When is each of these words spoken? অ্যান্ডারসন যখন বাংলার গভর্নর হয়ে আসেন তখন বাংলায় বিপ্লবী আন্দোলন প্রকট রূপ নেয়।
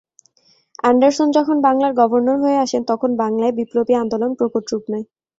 অ্যান্ডারসন 0.79 1.27
যখন 1.37 1.57
বাংলার 1.67 1.93
গভর্নর 1.99 2.37
হয়ে 2.43 2.61
আসেন 2.65 2.81
তখন 2.91 3.09
বাংলায় 3.21 3.53
বিপ্লবী 3.57 3.93
আন্দোলন 4.01 4.31
প্রকট 4.39 4.63
রূপ 4.71 4.83
নেয়। 4.91 5.05